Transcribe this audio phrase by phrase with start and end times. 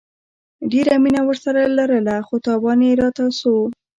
[0.71, 3.65] ډيره مينه ورسره لرله خو تاوان يي راته رسوو